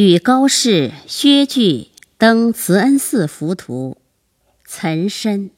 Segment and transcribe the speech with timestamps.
[0.00, 1.88] 与高士、薛据
[2.18, 3.96] 登慈恩寺浮屠，
[4.64, 5.50] 岑参。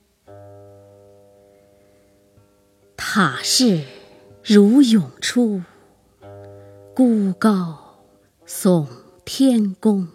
[2.97, 3.85] 塔势
[4.43, 5.63] 如涌出，
[6.97, 7.99] 孤高
[8.47, 8.87] 耸
[9.27, 10.09] 天宫。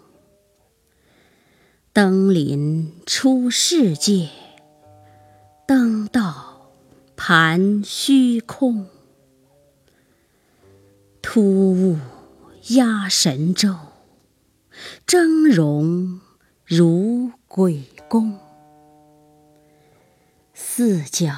[1.93, 4.29] 登临出世界，
[5.67, 6.71] 登道
[7.15, 8.87] 盘虚空。
[11.21, 11.99] 突兀
[12.69, 13.75] 压神州，
[15.05, 16.19] 峥嵘
[16.65, 18.39] 如鬼宫。
[20.53, 21.33] 四角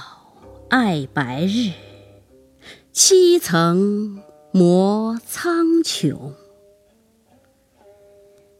[0.70, 1.72] 爱白日，
[2.91, 6.34] 七层摩苍穹。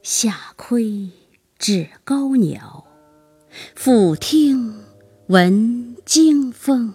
[0.02, 1.09] 下窥
[1.58, 2.86] 指高鸟，
[3.75, 4.84] 俯听
[5.28, 6.94] 闻惊风。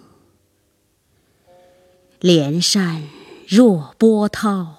[2.19, 3.03] 连山
[3.47, 4.77] 若波涛，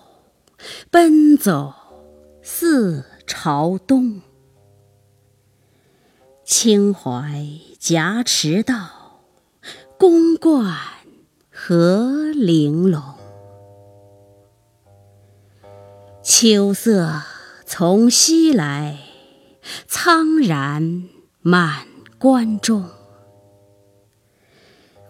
[0.91, 1.75] 奔走
[2.47, 4.21] 四朝东。
[6.45, 7.43] 青怀
[7.79, 9.23] 夹池道，
[9.99, 10.77] 宫观
[11.51, 13.03] 何玲珑。
[16.23, 17.23] 秋色
[17.65, 18.99] 从西来，
[19.87, 21.05] 苍然
[21.41, 21.87] 满
[22.19, 22.85] 关中。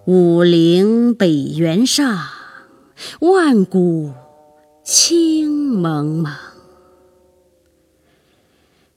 [0.04, 2.16] 五陵北原上，
[3.18, 4.12] 万古
[4.84, 6.32] 青蒙蒙。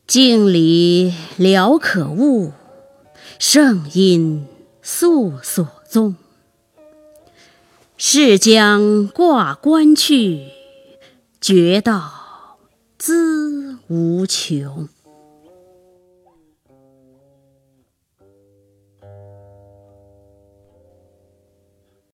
[0.07, 2.53] 镜里了可悟，
[3.39, 4.47] 圣音
[4.81, 6.15] 诉所踪。
[7.97, 10.47] 是将挂冠去，
[11.41, 12.57] 觉道
[12.97, 14.87] 资无穷。